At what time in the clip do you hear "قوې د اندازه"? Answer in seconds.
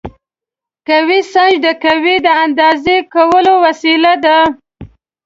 1.83-2.95